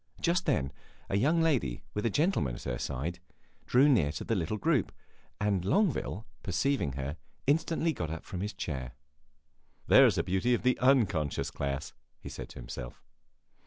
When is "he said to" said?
12.19-12.59